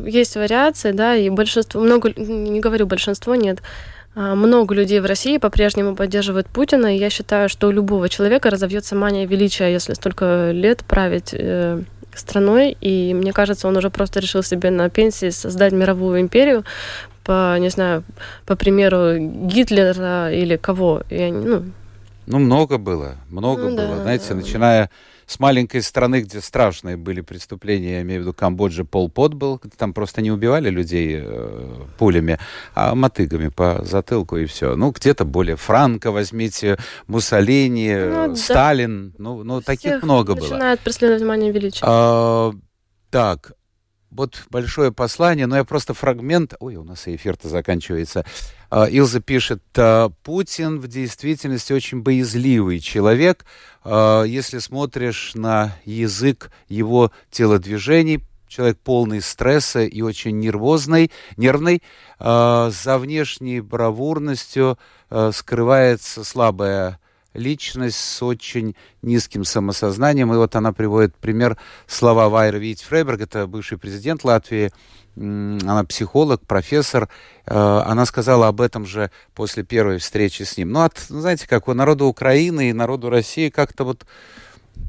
[0.03, 3.61] есть вариации, да, и большинство, много, не говорю большинство, нет,
[4.15, 8.49] а, много людей в России по-прежнему поддерживают Путина, и я считаю, что у любого человека
[8.49, 11.83] разовьется мания величия, если столько лет править э,
[12.19, 16.63] страной, и мне кажется, он уже просто решил себе на пенсии создать мировую империю
[17.23, 18.03] по, не знаю,
[18.45, 21.01] по примеру Гитлера или кого.
[21.09, 21.63] Я, ну,
[22.25, 23.95] ну, много было, много ну, было.
[23.95, 24.35] Да, Знаете, да.
[24.35, 24.89] начиная
[25.29, 29.61] с маленькой страны, где страшные были преступления, я имею в виду Камбоджа, Пол Пот был,
[29.77, 32.39] там просто не убивали людей э, пулями,
[32.73, 34.75] а мотыгами по затылку и все.
[34.75, 39.15] Ну, где-то более Франко возьмите, Муссолини, ну, Сталин, да.
[39.19, 40.49] ну, ну таких много было.
[40.49, 41.85] Начинают преследовать внимание величия.
[41.85, 42.51] А,
[43.11, 43.51] так,
[44.11, 46.53] вот большое послание, но я просто фрагмент...
[46.59, 48.25] Ой, у нас эфир-то заканчивается.
[48.69, 53.45] А, Илза пишет, «А, Путин в действительности очень боязливый человек.
[53.83, 61.83] А, если смотришь на язык его телодвижений, человек полный стресса и очень нервозный, нервный.
[62.19, 64.79] За внешней бравурностью
[65.31, 66.99] скрывается слабая
[67.33, 70.33] личность с очень низким самосознанием.
[70.33, 71.57] И вот она приводит пример
[71.87, 74.71] слова Вайра Вит Фрейберг, это бывший президент Латвии,
[75.15, 77.09] она психолог, профессор,
[77.45, 80.71] э, она сказала об этом же после первой встречи с ним.
[80.71, 84.05] Ну, от, знаете, как у народа Украины и народу России как-то вот,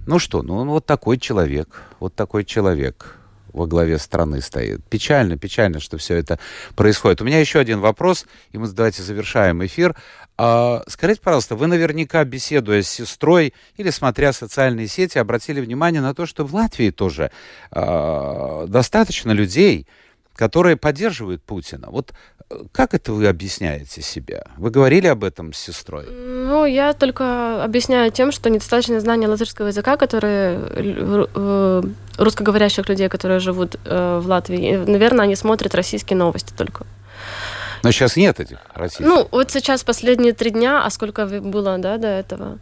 [0.06, 3.19] ну что, ну вот такой человек, вот такой человек
[3.52, 4.84] во главе страны стоит.
[4.88, 6.38] Печально, печально, что все это
[6.76, 7.20] происходит.
[7.20, 9.96] У меня еще один вопрос, и мы давайте завершаем эфир.
[10.36, 16.14] А, скажите, пожалуйста, вы наверняка, беседуя с сестрой или смотря социальные сети, обратили внимание на
[16.14, 17.30] то, что в Латвии тоже
[17.70, 19.86] а, достаточно людей,
[20.34, 21.88] которые поддерживают Путина.
[21.90, 22.14] Вот
[22.72, 24.44] как это вы объясняете себя?
[24.56, 26.06] Вы говорили об этом с сестрой?
[26.10, 31.82] Ну, я только объясняю тем, что недостаточно знания латышского языка, которые э,
[32.18, 34.76] русскоговорящих людей, которые живут э, в Латвии.
[34.76, 36.86] Наверное, они смотрят российские новости только.
[37.82, 39.06] Но сейчас нет этих российских.
[39.06, 42.58] Ну, вот сейчас последние три дня, а сколько было, да, до этого?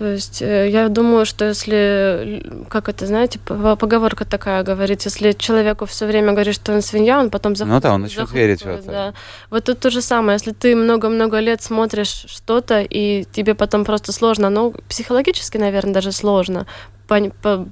[0.00, 5.84] То есть э, я думаю, что если, как это, знаете, поговорка такая говорит, если человеку
[5.84, 7.74] все время говоришь, что он свинья, он потом захуп...
[7.74, 8.90] Ну да, он начнет верить в это.
[8.90, 9.14] Да.
[9.50, 10.36] Вот тут то же самое.
[10.36, 16.12] Если ты много-много лет смотришь что-то, и тебе потом просто сложно, ну, психологически, наверное, даже
[16.12, 16.66] сложно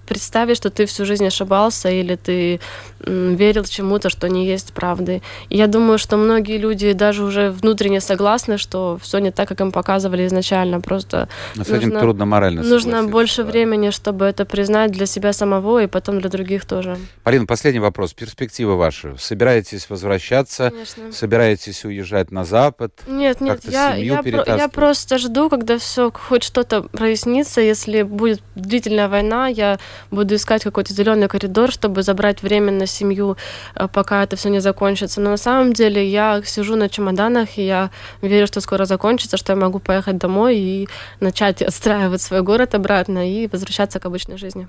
[0.07, 2.61] представить, что ты всю жизнь ошибался или ты
[3.01, 5.22] верил чему-то, что не есть правдой.
[5.49, 9.61] И я думаю, что многие люди даже уже внутренне согласны, что все не так, как
[9.61, 10.80] им показывали изначально.
[10.80, 13.51] Просто Но с этим трудно морально Нужно больше да.
[13.51, 16.99] времени, чтобы это признать для себя самого и потом для других тоже.
[17.22, 18.12] Полина, последний вопрос.
[18.14, 19.14] Перспективы ваши.
[19.18, 20.70] Собираетесь возвращаться?
[20.70, 21.12] Конечно.
[21.12, 22.93] Собираетесь уезжать на Запад?
[23.07, 23.61] Нет, нет.
[23.64, 29.49] Я, я, я просто жду, когда все хоть что-то прояснится, если будет длительная война война,
[29.49, 29.79] я
[30.11, 33.37] буду искать какой-то зеленый коридор, чтобы забрать временно семью,
[33.74, 35.20] э, пока это все не закончится.
[35.20, 37.91] Но на самом деле я сижу на чемоданах, и я
[38.22, 40.89] верю, что скоро закончится, что я могу поехать домой и
[41.20, 44.66] начать отстраивать свой город обратно и возвращаться к обычной жизни.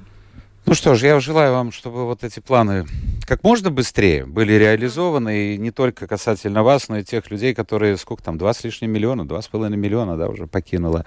[0.66, 2.86] Ну что ж, я желаю вам, чтобы вот эти планы
[3.30, 7.96] как можно быстрее были реализованы, и не только касательно вас, но и тех людей, которые,
[7.98, 11.06] сколько там, два с лишним миллиона, два с половиной миллиона, да, уже покинуло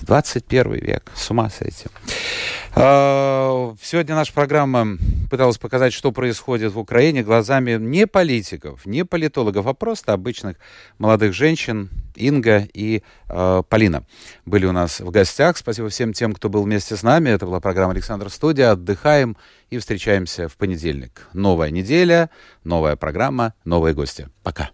[0.00, 1.12] 21 век.
[1.14, 1.90] С ума с этим.
[2.74, 4.96] А, сегодня наша программа
[5.30, 10.56] пыталась показать, что происходит в Украине глазами не политиков, не политологов, а просто обычных
[10.96, 11.90] молодых женщин.
[12.18, 14.04] Инга и э, Полина
[14.44, 15.56] были у нас в гостях.
[15.56, 17.30] Спасибо всем тем, кто был вместе с нами.
[17.30, 18.72] Это была программа «Александр Студия».
[18.72, 19.36] Отдыхаем
[19.70, 21.28] и встречаемся в понедельник.
[21.32, 22.30] Новая неделя,
[22.64, 24.28] новая программа, новые гости.
[24.42, 24.70] Пока.